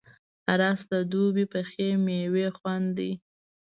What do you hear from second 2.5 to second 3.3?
خوند دی